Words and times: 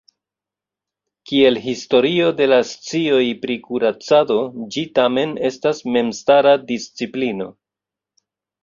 Kiel 1.31 1.59
historio 1.65 2.31
de 2.41 2.47
la 2.49 2.59
scioj 2.71 3.21
pri 3.45 3.59
kuracado 3.69 4.39
ĝi 4.77 4.87
tamen 4.99 5.37
estas 5.53 5.87
memstara 5.95 6.57
disciplino. 6.73 7.53